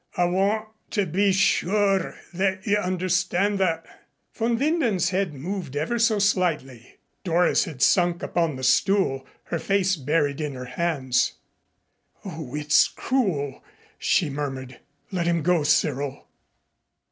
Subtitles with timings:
[0.17, 3.85] "I want to be sure that you understand that."
[4.33, 6.95] Von Winden's head moved ever so slightly.
[7.23, 11.33] Doris had sunk upon the stool, her face buried in her hands.
[12.25, 13.63] "Oh, it's cruel!"
[13.99, 14.79] she murmured.
[15.11, 16.27] "Let him go, Cyril."